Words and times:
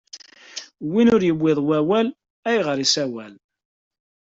Win 0.91 1.11
ur 1.15 1.23
iwwiḍ 1.31 1.59
wawal, 1.67 2.07
ayɣeṛ 2.49 2.77
issawal? 2.85 3.33